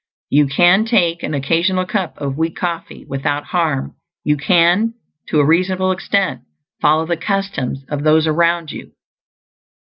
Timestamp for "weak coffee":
2.35-3.05